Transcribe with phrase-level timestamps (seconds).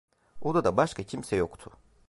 [0.41, 1.71] Odada başka kimse yoktu.